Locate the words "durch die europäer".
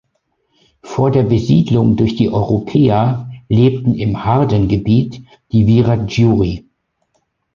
1.95-3.29